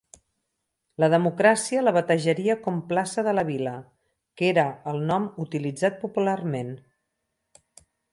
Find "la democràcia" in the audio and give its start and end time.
1.01-1.83